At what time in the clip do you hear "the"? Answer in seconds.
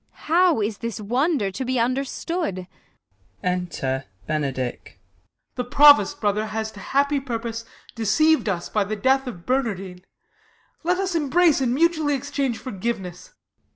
5.53-5.63, 8.83-8.95